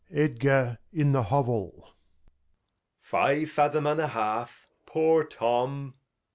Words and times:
Edgar 0.11 0.79
in 0.91 1.11
the 1.11 1.21
Hovell. 1.21 1.91
Five 3.03 3.51
Fathom 3.51 3.85
and 3.85 3.99
a 4.01 4.07
half, 4.07 4.65
poor 4.87 5.23
Tom. 5.23 5.93